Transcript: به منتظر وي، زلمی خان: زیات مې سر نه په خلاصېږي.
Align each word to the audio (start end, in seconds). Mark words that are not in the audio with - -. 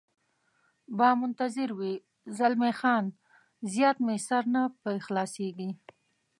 به 0.97 1.09
منتظر 1.21 1.69
وي، 1.79 1.93
زلمی 2.37 2.73
خان: 2.79 3.05
زیات 3.71 3.97
مې 4.05 4.15
سر 4.27 4.43
نه 4.55 4.63
په 4.81 4.89
خلاصېږي. 5.05 5.69